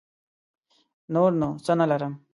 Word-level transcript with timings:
نور 1.13 1.31
نو 1.39 1.49
څه 1.65 1.71
نه 1.79 1.85
لرم. 1.91 2.13